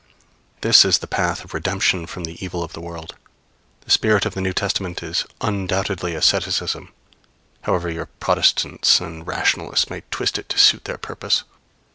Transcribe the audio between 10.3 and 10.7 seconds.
it to